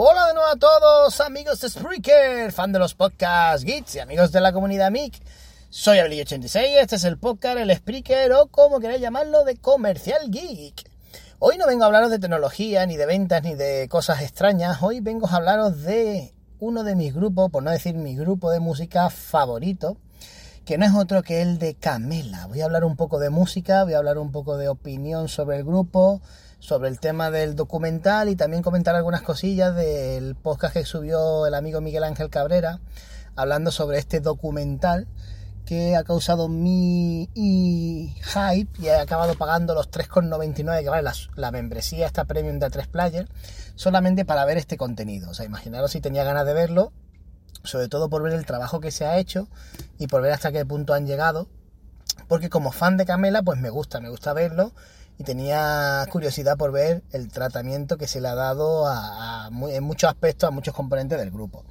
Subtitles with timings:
[0.00, 4.30] Hola de nuevo a todos, amigos de Spreaker, fan de los podcasts Geeks y amigos
[4.30, 5.20] de la comunidad MIC.
[5.70, 10.88] Soy Abelillo86, este es el podcast, el Spreaker o como queráis llamarlo, de Comercial Geek.
[11.40, 14.80] Hoy no vengo a hablaros de tecnología, ni de ventas, ni de cosas extrañas.
[14.84, 18.60] Hoy vengo a hablaros de uno de mis grupos, por no decir mi grupo de
[18.60, 19.96] música favorito,
[20.64, 22.46] que no es otro que el de Camela.
[22.46, 25.56] Voy a hablar un poco de música, voy a hablar un poco de opinión sobre
[25.56, 26.22] el grupo,
[26.58, 31.54] sobre el tema del documental y también comentar algunas cosillas del podcast que subió el
[31.54, 32.80] amigo Miguel Ángel Cabrera,
[33.36, 35.06] hablando sobre este documental
[35.64, 41.12] que ha causado mi y hype y he acabado pagando los 3,99 que vale la,
[41.36, 43.28] la membresía esta premium de A3 Player
[43.74, 45.30] solamente para ver este contenido.
[45.30, 46.92] O sea, imaginaros si tenía ganas de verlo,
[47.64, 49.46] sobre todo por ver el trabajo que se ha hecho
[49.98, 51.48] y por ver hasta qué punto han llegado.
[52.28, 54.72] Porque como fan de Camela, pues me gusta, me gusta verlo
[55.18, 60.08] y tenía curiosidad por ver el tratamiento que se le ha dado a, en muchos
[60.08, 61.64] aspectos a muchos componentes del grupo.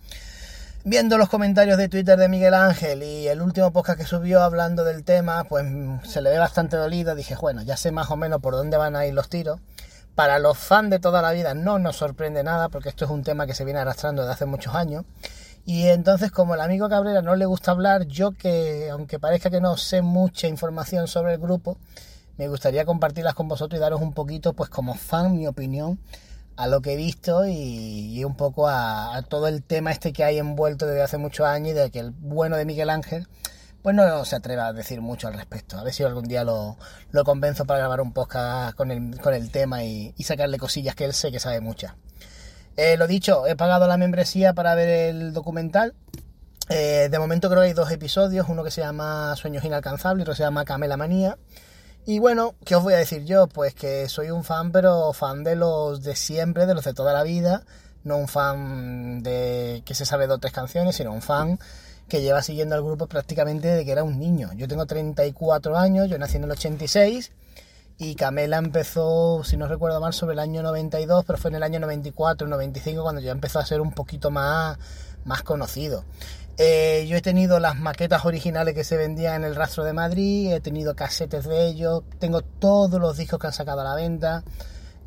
[0.84, 4.84] Viendo los comentarios de Twitter de Miguel Ángel y el último podcast que subió hablando
[4.84, 5.66] del tema, pues
[6.04, 7.16] se le ve bastante dolido.
[7.16, 9.59] Dije, bueno, ya sé más o menos por dónde van a ir los tiros.
[10.16, 13.23] Para los fans de toda la vida no nos sorprende nada, porque esto es un
[13.23, 15.04] tema que se viene arrastrando desde hace muchos años.
[15.66, 19.59] Y entonces, como el amigo Cabrera no le gusta hablar, yo que, aunque parezca que
[19.59, 21.78] no sé mucha información sobre el grupo,
[22.38, 25.99] me gustaría compartirlas con vosotros y daros un poquito, pues como fan, mi opinión
[26.57, 30.39] a lo que he visto y, un poco a, todo el tema este que hay
[30.39, 33.27] envuelto desde hace muchos años y de que el bueno de Miguel Ángel
[33.83, 35.77] pues no se atreva a decir mucho al respecto.
[35.77, 36.77] A ver si algún día lo,
[37.11, 40.95] lo convenzo para grabar un podcast con el, con el tema y, y, sacarle cosillas
[40.95, 41.93] que él sé que sabe muchas.
[42.76, 45.93] Eh, lo dicho, he pagado la membresía para ver el documental.
[46.70, 50.23] Eh, de momento creo que hay dos episodios, uno que se llama Sueños Inalcanzables y
[50.23, 51.37] otro que se llama Camela Manía.
[52.10, 53.48] Y bueno, ¿qué os voy a decir yo?
[53.48, 57.12] Pues que soy un fan, pero fan de los de siempre, de los de toda
[57.12, 57.66] la vida.
[58.06, 61.60] No un fan de que se sabe dos o tres canciones, sino un fan
[62.08, 64.52] que lleva siguiendo al grupo prácticamente desde que era un niño.
[64.56, 67.34] Yo tengo 34 años, yo nací en el 86
[67.98, 71.64] y Camela empezó, si no recuerdo mal, sobre el año 92, pero fue en el
[71.64, 74.78] año 94, 95 cuando ya empezó a ser un poquito más,
[75.26, 76.06] más conocido.
[76.60, 80.54] Eh, yo he tenido las maquetas originales que se vendían en el rastro de Madrid,
[80.54, 84.44] he tenido casetes de ellos, tengo todos los discos que han sacado a la venta,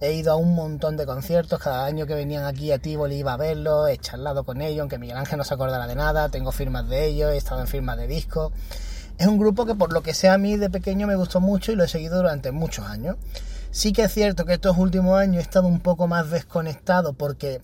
[0.01, 3.33] he ido a un montón de conciertos, cada año que venían aquí a Tivoli iba
[3.33, 6.53] a verlos, he charlado con ellos, aunque Miguel Ángel no se acordara de nada, tengo
[6.53, 8.53] firmas de ellos, he estado en firmas de discos.
[9.19, 11.73] Es un grupo que por lo que sea a mí de pequeño me gustó mucho
[11.73, 13.17] y lo he seguido durante muchos años.
[13.73, 17.61] Sí que es cierto que estos últimos años he estado un poco más desconectado porque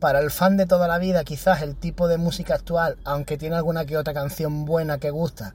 [0.00, 3.56] para el fan de toda la vida, quizás el tipo de música actual, aunque tiene
[3.56, 5.54] alguna que otra canción buena que gusta,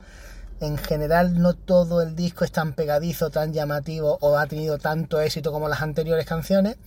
[0.59, 5.19] en general no todo el disco es tan pegadizo, tan llamativo o ha tenido tanto
[5.19, 6.77] éxito como las anteriores canciones.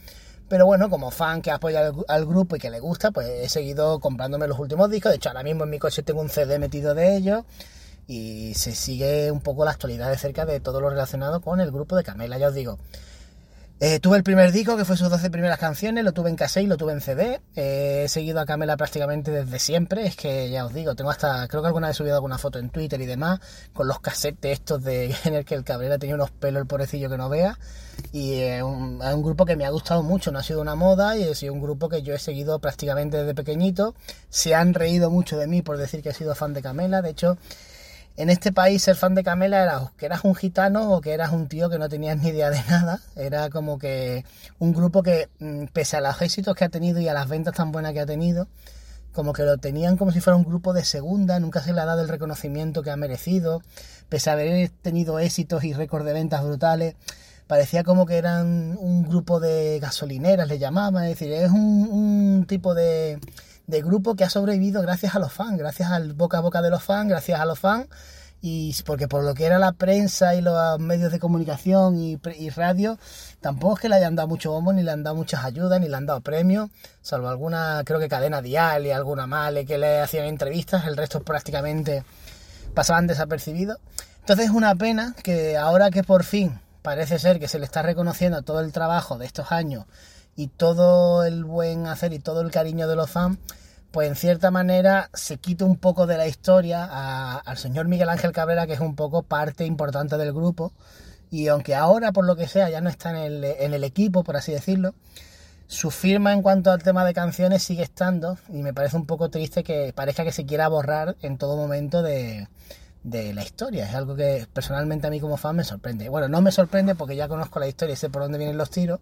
[0.48, 3.98] Pero bueno, como fan que apoya al, grupo y que le gusta, pues he seguido
[3.98, 5.10] comprándome los últimos discos.
[5.10, 7.44] De hecho, ahora mismo en mi coche tengo un CD metido de ellos.
[8.06, 11.72] Y se sigue un poco la actualidad de cerca de todo lo relacionado con el
[11.72, 12.78] grupo de Camela, ya os digo.
[13.78, 16.64] Eh, tuve el primer disco, que fue sus 12 primeras canciones, lo tuve en cassette
[16.64, 17.42] y lo tuve en CD.
[17.56, 21.46] Eh, he seguido a Camela prácticamente desde siempre, es que ya os digo, tengo hasta,
[21.46, 23.38] creo que alguna vez he subido alguna foto en Twitter y demás,
[23.74, 27.10] con los cassettes estos de en el que el Cabrera tenía unos pelos el pobrecillo
[27.10, 27.58] que no vea.
[28.12, 30.74] Y es eh, un, un, grupo que me ha gustado mucho, no ha sido una
[30.74, 33.94] moda y ha sido un grupo que yo he seguido prácticamente desde pequeñito.
[34.30, 37.10] Se han reído mucho de mí por decir que he sido fan de Camela, de
[37.10, 37.36] hecho
[38.16, 41.32] en este país ser fan de Camela era que eras un gitano o que eras
[41.32, 43.00] un tío que no tenías ni idea de nada.
[43.14, 44.24] Era como que
[44.58, 47.54] un grupo que, mm, pese a los éxitos que ha tenido y a las ventas
[47.54, 48.48] tan buenas que ha tenido,
[49.12, 51.84] como que lo tenían como si fuera un grupo de segunda, nunca se le ha
[51.84, 53.62] dado el reconocimiento que ha merecido,
[54.08, 56.96] pese a haber tenido éxitos y récords de ventas brutales,
[57.46, 62.46] parecía como que eran un grupo de gasolineras, le llamaban, es decir, es un, un
[62.46, 63.18] tipo de,
[63.66, 66.70] de grupo que ha sobrevivido gracias a los fans, gracias al boca a boca de
[66.70, 67.88] los fans, gracias a los fans,
[68.40, 72.18] y porque por lo que era la prensa y los medios de comunicación y,
[72.50, 72.98] radio,
[73.40, 75.88] tampoco es que le hayan dado mucho bombo, ni le han dado muchas ayudas, ni
[75.88, 76.70] le han dado premios,
[77.02, 81.20] salvo alguna, creo que cadena dial y alguna male que le hacían entrevistas, el resto
[81.22, 82.04] prácticamente
[82.74, 83.78] pasaban desapercibidos.
[84.20, 87.82] Entonces es una pena que ahora que por fin parece ser que se le está
[87.82, 89.86] reconociendo todo el trabajo de estos años
[90.36, 93.38] y todo el buen hacer y todo el cariño de los fans,
[93.90, 96.84] pues en cierta manera se quita un poco de la historia
[97.38, 100.72] al señor Miguel Ángel Cabrera, que es un poco parte importante del grupo,
[101.30, 104.22] y aunque ahora por lo que sea ya no está en el, en el equipo,
[104.22, 104.94] por así decirlo,
[105.68, 109.30] su firma en cuanto al tema de canciones sigue estando y me parece un poco
[109.30, 112.46] triste que parezca que se quiera borrar en todo momento de,
[113.02, 113.88] de la historia.
[113.88, 116.08] Es algo que personalmente a mí como fan me sorprende.
[116.08, 118.70] Bueno, no me sorprende porque ya conozco la historia y sé por dónde vienen los
[118.70, 119.00] tiros,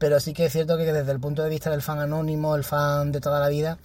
[0.00, 2.64] pero sí que es cierto que desde el punto de vista del fan anónimo, el
[2.64, 3.78] fan de toda la vida,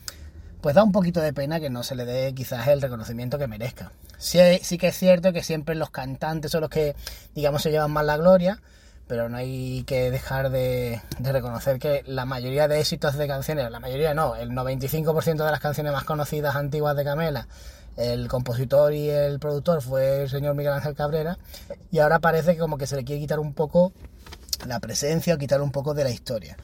[0.62, 3.48] pues da un poquito de pena que no se le dé quizás el reconocimiento que
[3.48, 3.92] merezca.
[4.18, 6.96] Sí, sí que es cierto que siempre los cantantes son los que,
[7.36, 8.62] digamos, se llevan más la gloria,
[9.08, 13.82] pero no hay que dejar de, reconocer que la mayoría de éxitos de canciones, la
[13.82, 17.50] mayoría no, el 95% de las canciones más conocidas antiguas de Camela,
[17.98, 21.38] el compositor y el productor fue el señor Miguel Ángel Cabrera,
[21.92, 23.92] y ahora parece como que se le quiere quitar un poco
[24.66, 26.58] la presencia o quitar un poco de la historia.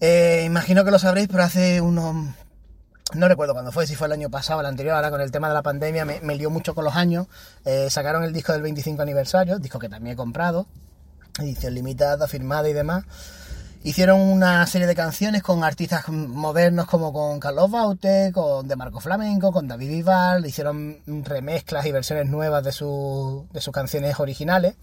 [0.00, 2.34] Eh, imagino que lo sabréis, pero hace unos...
[3.14, 5.30] No recuerdo cuándo fue, si fue el año pasado o el anterior, ahora con el
[5.30, 7.26] tema de la pandemia me, me lió mucho con los años.
[7.64, 10.66] Eh, sacaron el disco del 25 aniversario, disco que también he comprado,
[11.38, 13.04] edición limitada, firmada y demás.
[13.84, 18.98] Hicieron una serie de canciones con artistas modernos como con Carlos Baute, con De Marco
[19.00, 24.74] Flamenco, con David Vival, hicieron remezclas y versiones nuevas de, de sus canciones originales.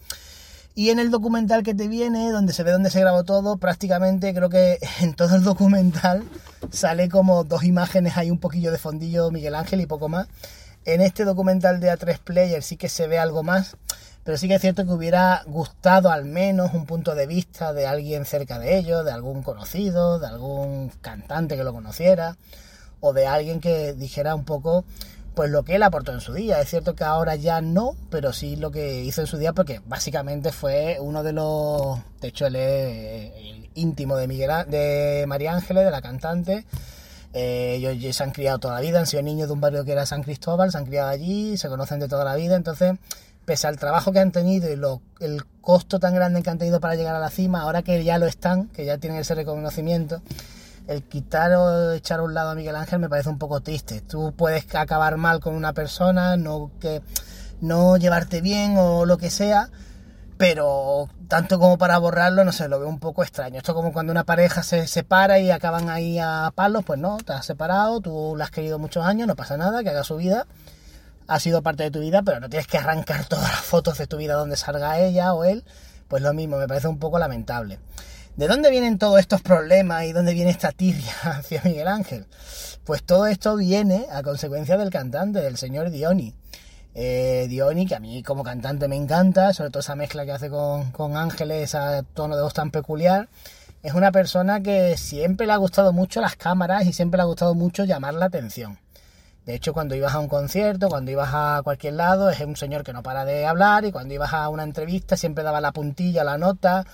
[0.76, 4.34] Y en el documental que te viene, donde se ve dónde se grabó todo, prácticamente
[4.34, 6.24] creo que en todo el documental
[6.70, 10.28] sale como dos imágenes, hay un poquillo de fondillo Miguel Ángel y poco más.
[10.84, 13.76] En este documental de A3 Player sí que se ve algo más
[14.26, 17.86] pero sí que es cierto que hubiera gustado al menos un punto de vista de
[17.86, 22.36] alguien cerca de ellos, de algún conocido, de algún cantante que lo conociera,
[23.02, 24.84] o de alguien que dijera un poco
[25.36, 26.62] pues lo que él aportó en su día.
[26.62, 29.82] Es cierto que ahora ya no, pero sí lo que hizo en su día, porque
[29.86, 32.00] básicamente fue uno de los.
[32.22, 36.66] De hecho, él es el íntimo de Miguel de María Ángeles, de la cantante.
[37.34, 39.92] Eh, ellos se han criado toda la vida, han sido niños de un barrio que
[39.92, 42.94] era San Cristóbal, se han criado allí, se conocen de toda la vida, entonces
[43.44, 46.80] pese al trabajo que han tenido y lo, el costo tan grande que han tenido
[46.80, 50.22] para llegar a la cima, ahora que ya lo están, que ya tienen ese reconocimiento,
[50.88, 54.02] el quitar o echar a un lado a Miguel Ángel me parece un poco triste.
[54.02, 57.02] Tú puedes acabar mal con una persona, no, que,
[57.62, 59.70] no llevarte bien o lo que sea,
[60.38, 63.58] pero tanto como para borrarlo, no sé, lo veo un poco extraño.
[63.58, 67.34] Esto como cuando una pareja se separa y acaban ahí a palos, pues no, te
[67.34, 70.46] has separado, tú la has querido muchos años, no pasa nada, que haga su vida
[71.28, 74.08] ha sido parte de tu vida, pero no tienes que arrancar todas las fotos de
[74.08, 75.64] tu vida donde salga ella o él,
[76.08, 77.80] pues lo mismo, me parece un poco lamentable.
[78.38, 82.26] ¿De dónde vienen todos estos problemas y dónde viene esta tirria hacia Miguel Ángel?
[82.84, 86.34] Pues todo esto viene a consecuencia del cantante, del señor Dioni.
[86.96, 90.50] Eh, Dioni, que a mí como cantante me encanta, sobre todo esa mezcla que hace
[90.50, 93.30] con, con Ángeles, ese tono de voz tan peculiar,
[93.84, 97.28] es una persona que siempre le ha gustado mucho las cámaras y siempre le ha
[97.28, 98.80] gustado mucho llamar la atención.
[99.46, 102.84] De hecho, cuando ibas a un concierto, cuando ibas a cualquier lado, es un señor
[102.84, 106.26] que no para de hablar y cuando ibas a una entrevista siempre daba la puntilla,
[106.26, 106.86] la nota,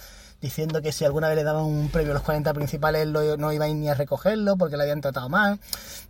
[0.41, 3.53] diciendo que si alguna vez le daban un premio a los 40 principales él no
[3.53, 5.59] iba ni a recogerlo porque le habían tratado mal.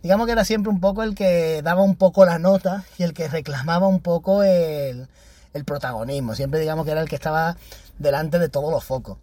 [0.02, 3.12] Digamos que era siempre un poco el que daba un poco la nota y el
[3.12, 5.08] que reclamaba un poco el,
[5.52, 6.34] el protagonismo.
[6.34, 7.56] Siempre digamos que era el que estaba
[7.98, 9.18] delante de todos los focos.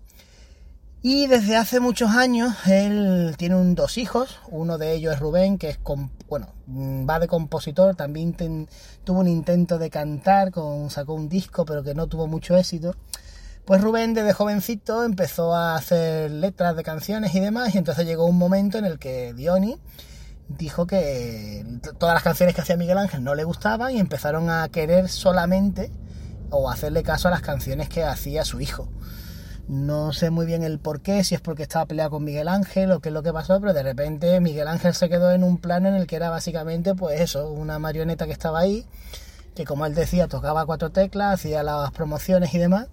[1.01, 5.57] Y desde hace muchos años él tiene un, dos hijos, uno de ellos es Rubén,
[5.57, 5.79] que es,
[6.27, 8.35] bueno, va de compositor, también
[9.05, 10.51] tuvo un intento de cantar,
[10.89, 12.95] sacó un disco, pero que no tuvo mucho éxito.
[13.69, 18.25] Pues Rubén desde jovencito empezó a hacer letras de canciones y demás, y entonces llegó
[18.25, 19.77] un momento en el que Diony
[20.47, 21.63] dijo que
[21.99, 25.91] todas las canciones que hacía Miguel Ángel no le gustaban y empezaron a querer solamente
[26.49, 28.89] o hacerle caso a las canciones que hacía su hijo.
[29.67, 32.91] No sé muy bien el por qué, si es porque estaba peleado con Miguel Ángel
[32.91, 35.59] o qué es lo que pasó, pero de repente Miguel Ángel se quedó en un
[35.59, 38.87] plano en el que era básicamente, pues eso, una marioneta que estaba ahí,
[39.53, 42.87] que como él decía, tocaba cuatro teclas, hacía las promociones y demás,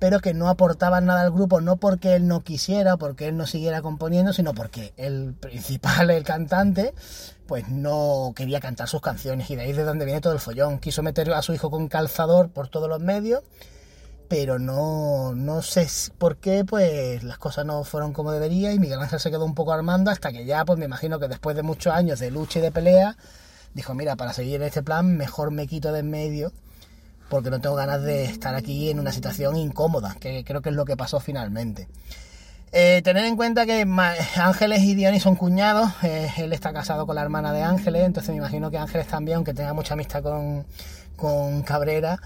[0.00, 3.46] pero que no aportaba nada al grupo, no porque él no quisiera, porque él no
[3.46, 6.94] siguiera componiendo, sino porque el principal, el cantante,
[7.46, 10.40] pues no quería cantar sus canciones y de ahí es de donde viene todo el
[10.40, 10.78] follón.
[10.80, 13.42] Quiso meter a su hijo con calzador por todos los medios
[14.30, 19.00] pero no, no sé por qué, pues las cosas no fueron como debería y Miguel
[19.00, 21.64] Ángel se quedó un poco armando hasta que ya, pues me imagino que después de
[21.64, 23.16] muchos años de lucha y de pelea,
[23.74, 26.52] dijo, mira, para seguir este plan, mejor me quito de en medio
[27.30, 30.74] porque no tengo ganas de estar aquí en una situación incómoda, que creo que es
[30.74, 31.88] lo que pasó finalmente.
[32.72, 33.86] Eh, tener en cuenta que
[34.36, 38.30] Ángeles y Dionis son cuñados, eh, él está casado con la hermana de Ángeles, entonces
[38.30, 40.66] me imagino que Ángeles también, aunque tenga mucha amistad con,
[41.16, 42.20] con Cabrera,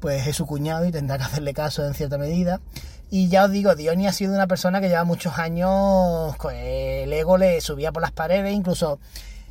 [0.00, 2.60] pues es su cuñado y tendrá que hacerle caso en cierta medida.
[3.08, 7.12] Y ya os digo, Diony ha sido una persona que lleva muchos años, con el
[7.12, 9.00] ego le subía por las paredes, incluso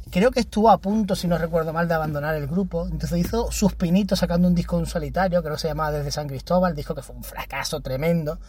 [0.09, 2.87] creo que estuvo a punto, si no recuerdo mal, de abandonar el grupo.
[2.87, 6.27] Entonces hizo sus pinitos sacando un disco en solitario, creo que se llamaba Desde San
[6.27, 8.39] Cristóbal, disco que fue un fracaso tremendo,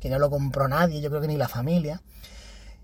[0.00, 2.02] que no lo compró nadie, yo creo que ni la familia.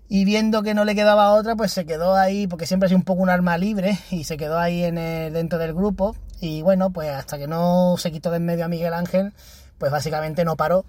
[0.07, 2.99] Y viendo que no le quedaba otra, pues se quedó ahí, porque siempre ha sido
[2.99, 6.15] un poco un arma libre, y se quedó ahí en el, dentro del grupo.
[6.39, 9.33] Y bueno, pues hasta que no se quitó de en medio a Miguel Ángel,
[9.77, 10.85] pues básicamente no paró.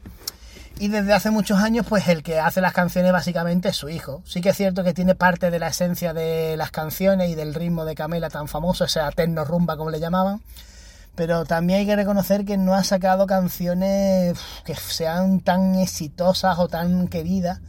[0.79, 4.23] Y desde hace muchos años, pues el que hace las canciones básicamente es su hijo.
[4.27, 7.55] Sí que es cierto que tiene parte de la esencia de las canciones y del
[7.55, 10.43] ritmo de Camela tan famoso, esa techno rumba como le llamaban.
[11.15, 16.69] Pero también hay que reconocer que no ha sacado canciones que sean tan exitosas o
[16.69, 17.61] tan queridas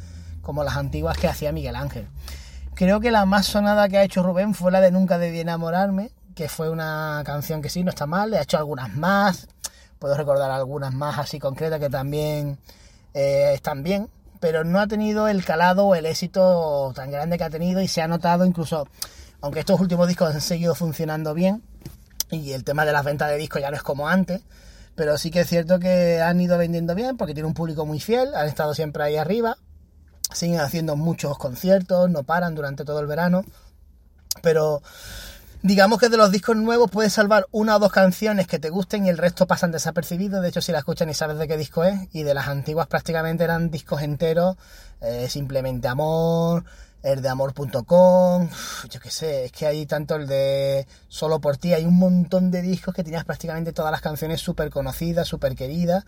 [0.41, 2.09] como las antiguas que hacía Miguel Ángel.
[2.73, 6.11] Creo que la más sonada que ha hecho Rubén fue la de Nunca debí enamorarme,
[6.35, 9.47] que fue una canción que sí, no está mal, le ha hecho algunas más,
[9.97, 12.59] puedo recordar algunas más así concretas que también
[13.17, 14.09] eh, están bien,
[14.39, 17.87] pero no ha tenido el calado o el éxito tan grande que ha tenido y
[17.87, 18.87] se ha notado incluso,
[19.41, 21.63] aunque estos últimos discos han seguido funcionando bien
[22.29, 24.43] y el tema de las ventas de discos ya no es como antes,
[24.93, 27.99] pero sí que es cierto que han ido vendiendo bien porque tiene un público muy
[27.99, 29.57] fiel, han estado siempre ahí arriba,
[30.31, 33.43] siguen haciendo muchos conciertos, no paran durante todo el verano,
[34.43, 34.83] pero
[35.67, 39.05] digamos que de los discos nuevos puedes salvar una o dos canciones que te gusten
[39.05, 40.41] y el resto pasan desapercibidos.
[40.41, 42.07] De hecho, si la escuchas ni sabes de qué disco es.
[42.13, 44.55] Y de las antiguas prácticamente eran discos enteros.
[45.01, 46.63] Eh, simplemente Amor,
[47.03, 48.49] el de amor.com.
[48.89, 51.73] Yo qué sé, es que hay tanto el de Solo por ti.
[51.73, 56.05] Hay un montón de discos que tenías prácticamente todas las canciones súper conocidas, súper queridas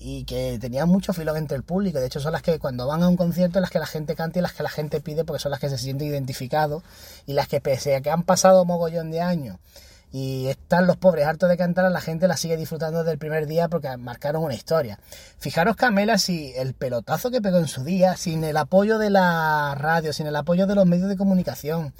[0.00, 2.00] y que tenían mucho filo entre el público.
[2.00, 4.38] De hecho, son las que cuando van a un concierto, las que la gente canta
[4.38, 6.82] y las que la gente pide porque son las que se sienten identificados
[7.26, 9.58] y las que pese a que han pasado mogollón de años
[10.12, 13.68] y están los pobres hartos de cantar, la gente la sigue disfrutando del primer día
[13.68, 14.98] porque marcaron una historia.
[15.38, 19.74] Fijaros Camela si el pelotazo que pegó en su día, sin el apoyo de la
[19.76, 21.92] radio, sin el apoyo de los medios de comunicación,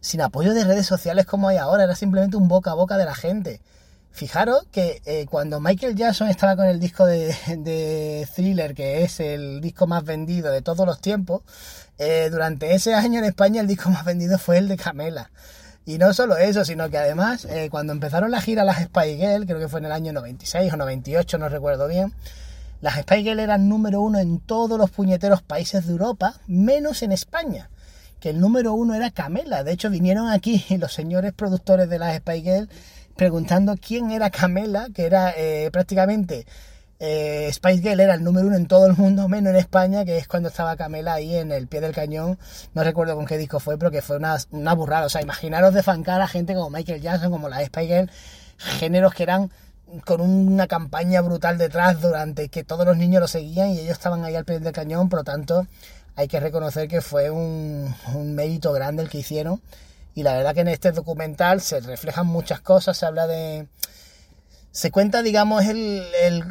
[0.00, 3.04] sin apoyo de redes sociales como hay ahora, era simplemente un boca a boca de
[3.04, 3.60] la gente.
[4.14, 9.60] Fijaros que eh, cuando Michael Jackson estaba con el disco de, Thriller, que es el
[9.60, 11.42] disco más vendido de todos los tiempos,
[11.98, 15.32] eh, durante ese año en España el disco más vendido fue el de Camela.
[15.84, 19.46] Y no solo eso, sino que además, eh, cuando empezaron la gira las Spy Girl,
[19.46, 22.14] creo que fue en el año 96 o 98, no recuerdo bien,
[22.82, 27.10] las Spy Girl eran número uno en todos los puñeteros países de Europa, menos en
[27.10, 27.68] España
[28.20, 29.64] que el número uno era Camela.
[29.64, 32.70] De hecho, vinieron aquí los señores productores de las Spy Girl
[33.16, 36.46] preguntando quién era Camela, que era eh, prácticamente
[37.00, 40.16] eh, Spice Girl era el número uno en todo el mundo, menos en España, que
[40.16, 42.38] es cuando estaba Camela ahí en el pie del cañón.
[42.72, 45.06] No recuerdo con qué disco fue, pero que fue una, una burrada.
[45.06, 48.10] O sea, imaginaros de fancar a gente como Michael Jackson, como la Spice Girl,
[48.56, 49.50] géneros que eran
[50.06, 54.24] con una campaña brutal detrás durante que todos los niños lo seguían y ellos estaban
[54.24, 55.66] ahí al pie del cañón, por lo tanto
[56.16, 59.60] hay que reconocer que fue un, un mérito grande el que hicieron
[60.14, 63.66] y la verdad que en este documental se reflejan muchas cosas, se habla de...
[64.70, 66.02] Se cuenta, digamos, el,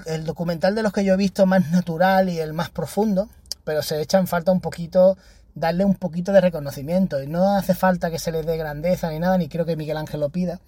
[0.06, 3.28] el, documental de los que yo he visto más natural y el más profundo,
[3.66, 5.18] pero se echa en falta un poquito
[5.56, 7.22] darle un poquito de reconocimiento.
[7.22, 9.98] Y no hace falta que se le dé grandeza ni nada, ni creo que Miguel
[9.98, 10.62] Ángel lo pida,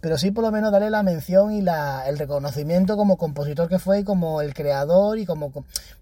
[0.00, 3.78] pero sí por lo menos darle la mención y la, el reconocimiento como compositor que
[3.78, 5.52] fue y como el creador y como,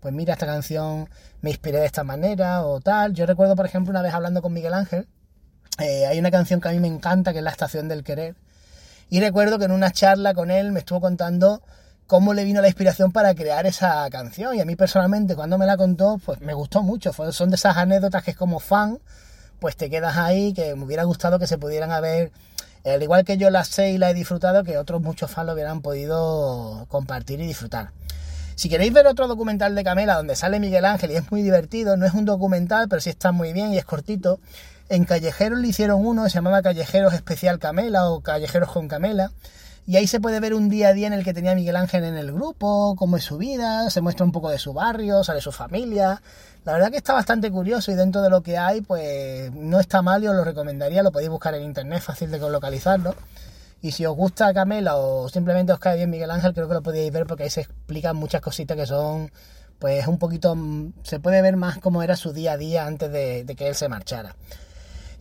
[0.00, 1.08] pues mira, esta canción
[1.40, 3.12] me inspiré de esta manera o tal.
[3.12, 5.08] Yo recuerdo, por ejemplo, una vez hablando con Miguel Ángel,
[5.78, 8.34] eh, hay una canción que a mí me encanta, que es La Estación del Querer.
[9.08, 11.62] Y recuerdo que en una charla con él me estuvo contando
[12.06, 14.54] cómo le vino la inspiración para crear esa canción.
[14.54, 17.12] Y a mí personalmente, cuando me la contó, pues me gustó mucho.
[17.32, 18.98] son de esas anécdotas que como fan,
[19.60, 22.32] pues te quedas ahí, que me hubiera gustado que se pudieran haber,
[22.84, 25.52] al igual que yo la sé y la he disfrutado, que otros muchos fans lo
[25.54, 27.92] hubieran podido compartir y disfrutar.
[28.56, 31.96] Si queréis ver otro documental de Camela donde sale Miguel Ángel y es muy divertido,
[31.96, 34.40] no es un documental, pero sí está muy bien y es cortito,
[34.88, 39.32] en Callejeros le hicieron uno, se llamaba Callejeros Especial Camela o Callejeros con Camela.
[39.84, 42.04] Y ahí se puede ver un día a día en el que tenía Miguel Ángel
[42.04, 45.40] en el grupo, cómo es su vida, se muestra un poco de su barrio, sale
[45.40, 46.22] su familia.
[46.64, 50.00] La verdad que está bastante curioso y dentro de lo que hay, pues no está
[50.00, 53.16] mal y os lo recomendaría, lo podéis buscar en internet, fácil de localizarlo.
[53.80, 56.82] Y si os gusta Camela o simplemente os cae bien Miguel Ángel, creo que lo
[56.82, 59.32] podéis ver porque ahí se explican muchas cositas que son,
[59.80, 60.56] pues un poquito,
[61.02, 63.74] se puede ver más cómo era su día a día antes de, de que él
[63.74, 64.36] se marchara.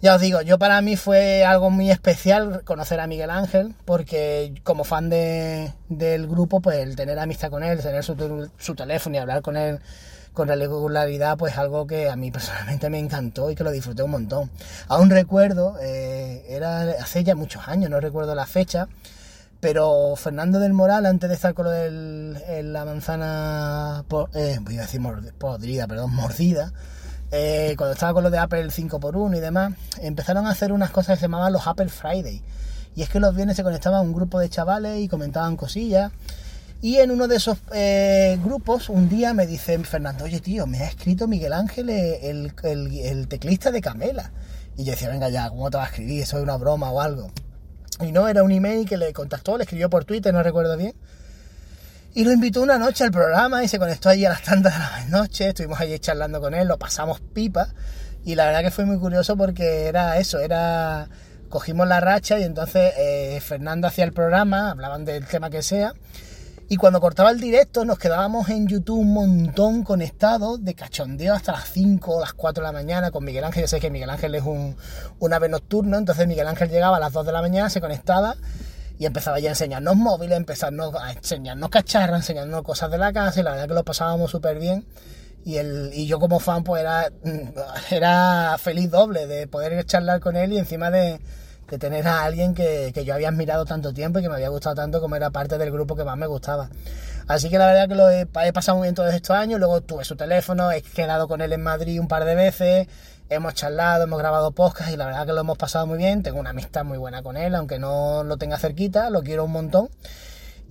[0.01, 4.53] Ya os digo, yo para mí fue algo muy especial conocer a Miguel Ángel, porque
[4.63, 9.15] como fan de, del grupo, pues el tener amistad con él, tener su, su teléfono
[9.15, 9.79] y hablar con él
[10.33, 14.11] con regularidad, pues algo que a mí personalmente me encantó y que lo disfruté un
[14.11, 14.49] montón.
[14.87, 18.87] Aún recuerdo, eh, era hace ya muchos años, no recuerdo la fecha,
[19.59, 24.03] Pero Fernando del Moral, antes de estar con lo de la manzana,
[24.33, 24.99] eh, voy a decir
[25.37, 26.73] podrida, perdón, mordida,
[27.31, 31.15] eh, cuando estaba con lo de Apple 5x1 y demás, empezaron a hacer unas cosas
[31.15, 32.41] que se llamaban los Apple Friday.
[32.95, 36.11] Y es que los viernes se conectaba un grupo de chavales y comentaban cosillas.
[36.81, 40.79] Y en uno de esos eh, grupos, un día me dice Fernando, oye tío, me
[40.79, 44.31] ha escrito Miguel Ángel, eh, el, el, teclista de Camela.
[44.75, 46.23] Y yo decía, venga ya, ¿cómo te va a escribir?
[46.23, 47.31] Eso es una broma o algo.
[48.01, 50.95] Y no, era un email que le contactó, le escribió por Twitter, no recuerdo bien.
[52.13, 54.79] Y lo invitó una noche al programa y se conectó allí a las tantas de
[54.79, 55.47] la noche.
[55.47, 57.69] Estuvimos allí charlando con él, lo pasamos pipa.
[58.25, 61.07] Y la verdad que fue muy curioso porque era eso, era...
[61.47, 65.93] Cogimos la racha y entonces eh, Fernando hacía el programa, hablaban del tema que sea.
[66.69, 71.51] Y cuando cortaba el directo nos quedábamos en YouTube un montón conectados de cachondeo hasta
[71.51, 73.63] las 5 o las 4 de la mañana con Miguel Ángel.
[73.63, 74.77] Yo sé que Miguel Ángel es un,
[75.19, 78.35] un ave nocturno, entonces Miguel Ángel llegaba a las 2 de la mañana, se conectaba
[79.01, 83.39] y empezaba ya a enseñarnos móviles, empezarnos a enseñarnos cacharros, enseñarnos cosas de la casa
[83.39, 84.85] y la verdad que lo pasábamos súper bien.
[85.43, 87.11] Y, el, y yo como fan pues era,
[87.89, 91.19] era feliz doble de poder charlar con él y encima de,
[91.71, 94.49] de tener a alguien que, que, yo había admirado tanto tiempo y que me había
[94.49, 96.69] gustado tanto como era parte del grupo que más me gustaba.
[97.27, 99.79] Así que la verdad que lo he, he pasado muy bien todos estos años, luego
[99.79, 102.87] tuve su teléfono, he quedado con él en Madrid un par de veces,
[103.29, 106.23] hemos charlado, hemos grabado podcast y la verdad que lo hemos pasado muy bien.
[106.23, 109.53] Tengo una amistad muy buena con él, aunque no lo tenga cerquita, lo quiero un
[109.53, 109.89] montón.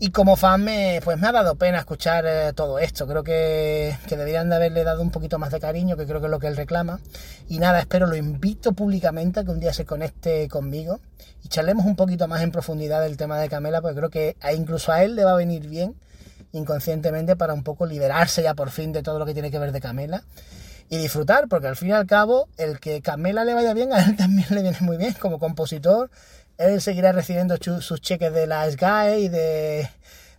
[0.03, 3.07] Y como fan me, pues me ha dado pena escuchar eh, todo esto.
[3.07, 6.27] Creo que, que, deberían de haberle dado un poquito más de cariño, que creo que
[6.27, 7.01] es lo que él reclama.
[7.51, 11.01] Y nada, espero, lo invito públicamente a que un día se conecte conmigo
[11.45, 14.91] y charlemos un poquito más en profundidad del tema de Camela, porque creo que incluso
[14.91, 15.95] a él le va a venir bien
[16.53, 19.71] inconscientemente para un poco liberarse ya por fin de todo lo que tiene que ver
[19.71, 20.25] de Camela
[20.89, 24.03] y disfrutar, porque al fin y al cabo, el que Camela le vaya bien, a
[24.03, 26.11] él también le viene muy bien como compositor.
[26.61, 29.89] Él seguirá recibiendo sus cheques de la SGAE y de,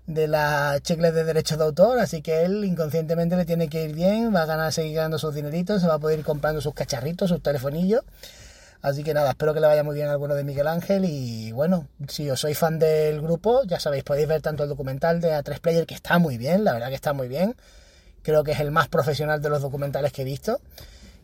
[0.06, 3.96] de la cheques de derechos de autor, así que él inconscientemente le tiene que ir
[3.96, 6.74] bien, va a ganar, seguir ganando sus dineritos, se va a poder ir comprando sus
[6.74, 8.04] cacharritos, sus telefonillos.
[8.82, 11.52] Así que nada, espero que le vaya muy bien a alguno de Miguel Ángel y
[11.52, 15.34] bueno, si os sois fan del grupo, ya sabéis, podéis ver tanto el documental de
[15.34, 17.56] A3 Player que está muy bien, la verdad que está muy bien
[18.22, 20.60] creo que es el más profesional de los documentales que he visto.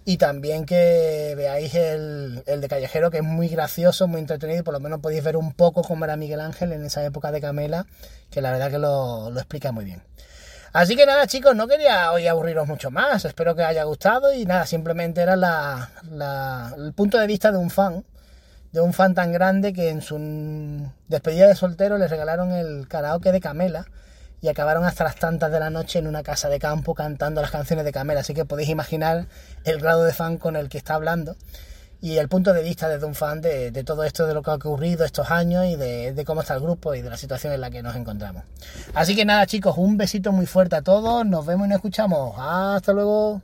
[0.09, 4.73] Y también que veáis el, de Callejero, que es muy gracioso, muy entretenido, y por
[4.73, 7.87] lo menos podéis ver un poco cómo era Miguel Ángel en esa época de Camela,
[8.31, 10.01] que la verdad que lo, explica muy bien.
[10.71, 14.33] Así que nada, chicos, no quería hoy aburriros mucho más, espero que os haya gustado
[14.33, 15.33] y nada, simplemente era
[16.77, 18.05] el punto de vista de un fan,
[18.71, 23.33] de un fan tan grande que en su despedida de soltero le regalaron el karaoke
[23.33, 23.85] de Camela
[24.41, 27.52] y acabaron hasta las tantas de la noche en una casa de campo cantando las
[27.52, 28.21] canciones de Camela.
[28.21, 29.28] Así que podéis imaginar
[29.63, 31.36] el grado de fan con el que está hablando
[32.00, 34.56] y el punto de vista desde un fan de, todo esto, de lo que ha
[34.56, 37.62] ocurrido estos años y de, de, cómo está el grupo y de la situación en
[37.62, 38.43] la que nos encontramos.
[38.93, 42.36] Así que nada chicos, un besito muy fuerte a todos, nos vemos y nos escuchamos.
[42.38, 43.41] Hasta luego.